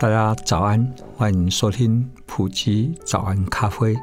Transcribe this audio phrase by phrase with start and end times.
[0.00, 3.94] 大家早安，欢迎收听普及早安咖啡。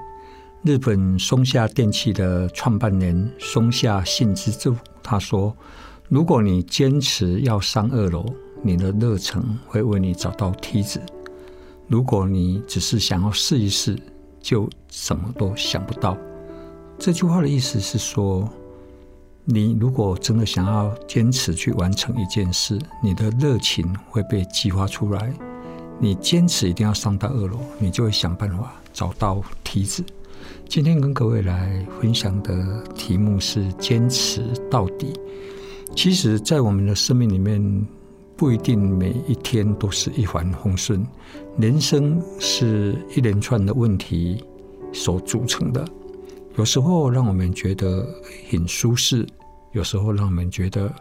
[0.61, 5.57] 日本松下电器的创办人松下幸之助他说
[6.07, 8.23] ：“如果你坚持要上二楼，
[8.61, 10.99] 你的热忱会为你找到梯子；
[11.87, 13.97] 如果你只是想要试一试，
[14.39, 16.15] 就什么都想不到。”
[16.99, 18.47] 这句话的意思是说，
[19.45, 25.33] 你如果真的想要坚持去完成一件事，你的热情会被激发出来。
[25.99, 30.03] 你坚持一定要上到二楼，你就会想办法找到梯子。
[30.69, 35.13] 今天跟各位来分享的题目是坚持到底。
[35.95, 37.85] 其实，在我们的生命里面，
[38.35, 41.03] 不一定每一天都是一帆风顺。
[41.57, 44.43] 人生是一连串的问题
[44.93, 45.83] 所组成的，
[46.57, 48.07] 有时候让我们觉得
[48.51, 49.27] 很舒适，
[49.71, 50.93] 有时候让我们觉得。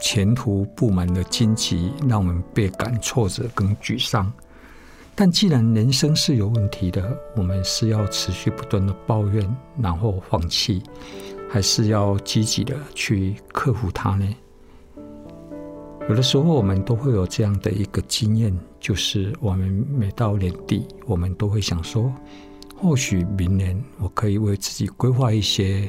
[0.00, 4.32] 前途布满了荆棘，让我们倍感挫折跟沮丧。
[5.14, 10.82] 但既然人生是有问题的，我们是要持续不断的抱怨，然后放弃，
[11.48, 14.28] 还是要积极的去克服它呢？
[16.08, 22.12] 有的时候，我们都会有这样的一个经验，就是我们每到年底，我们都会想说，
[22.76, 25.88] 或许明年我可以为自己规划一些。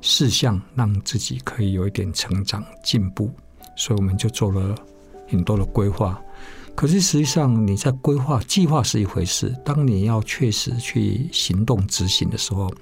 [0.00, 3.30] 事项让自己可以有一点成长进步，
[3.76, 4.74] 所以我们就做了
[5.28, 6.20] 很多的规划。
[6.74, 12.72] 可是实际上，你在规划计划是一回事，当你要确实去行动执行的时候，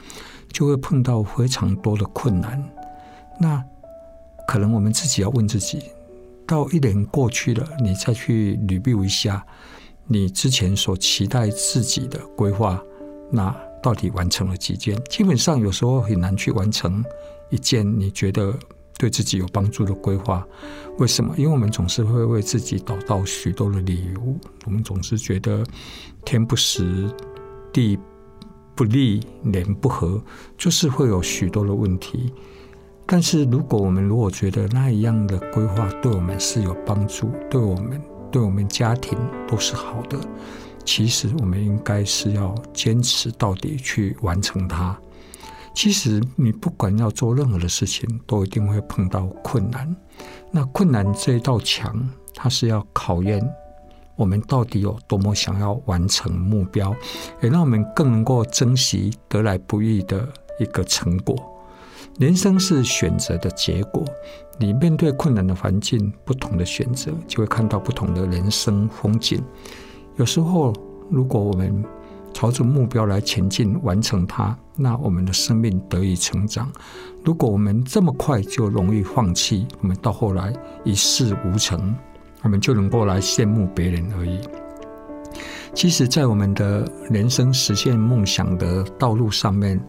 [0.52, 2.62] 就会碰到非常多的困难。
[3.40, 3.64] 那
[4.46, 5.82] 可能我们自己要问自己：
[6.46, 9.44] 到一年过去了，你再去 review 一下
[10.06, 12.80] 你之前所期待自己的规划，
[13.32, 13.67] 那。
[13.82, 15.00] 到底完成了几件？
[15.04, 17.04] 基本上有时候很难去完成
[17.50, 18.52] 一件你觉得
[18.98, 20.46] 对自己有帮助的规划。
[20.98, 21.34] 为什么？
[21.36, 24.36] 因为我们总是会为自己找到许多的理由。
[24.66, 25.64] 我们总是觉得
[26.24, 27.08] 天不时、
[27.72, 27.98] 地
[28.74, 30.20] 不利、人不和，
[30.56, 32.32] 就是会有许多的问题。
[33.06, 38.00] 但是如果我们如果觉得那一样的规划对我们是有帮助，对我们、
[38.30, 39.16] 对我们家庭
[39.48, 40.18] 都是好的。
[40.88, 44.99] 其实我们应该是要坚持到底去完成它。
[45.75, 49.94] 其实你不管要做任何的事情，都一定会碰到困难。
[50.50, 53.38] 那困难这一道墙，它是要考验
[54.16, 56.97] 我们到底有多么想要完成目标，
[57.43, 60.26] 也让我们更能够珍惜得来不易的
[60.59, 61.37] 一个成果。
[62.19, 64.03] 人生是选择的结果，
[64.59, 69.44] 你面对困难的环境，不同的选择，就会看到不同的人生风景。
[70.18, 70.72] 有时候，
[71.08, 71.84] 如果我们
[72.34, 76.68] 朝着目标来前进，完成它，那我们的生命得以成长。
[77.24, 80.52] 如果我们这么快就容易放弃，我们到后来
[80.82, 81.94] 一事无成，
[82.42, 84.40] 我们就能够来羡慕别人而已。
[85.72, 89.80] 其实，在我们的人生实现梦想的道路上面，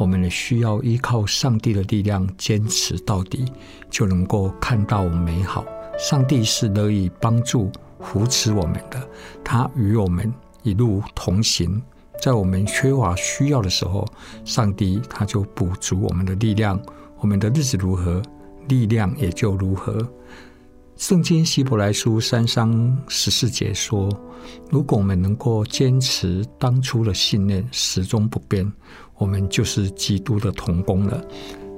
[0.00, 3.44] 我们也需要依靠上帝的力量，坚持到底，
[3.88, 5.64] 就能够看到美好。
[5.96, 7.70] 上帝是乐意帮助。
[8.00, 9.08] 扶持我们的，
[9.44, 11.82] 他与我们一路同行，
[12.22, 14.06] 在我们缺乏需要的时候，
[14.44, 16.80] 上帝他就补足我们的力量。
[17.18, 18.20] 我们的日子如何，
[18.68, 20.06] 力量也就如何。
[20.96, 24.08] 圣经希伯来书三章十四节说
[24.70, 28.70] ：“如果我们能够坚持当初的信念，始终不变，
[29.16, 31.22] 我们就是基督的同工了。”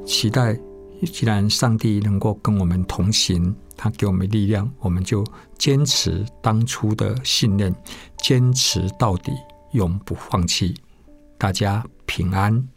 [0.05, 0.59] 期待。
[1.07, 5.25] 既然上帝能够跟我们同行，他给我们力量，我们就
[5.57, 7.75] 坚持当初的信念，
[8.19, 9.33] 坚持到底，
[9.73, 10.75] 永不放弃。
[11.37, 12.69] 大家平安。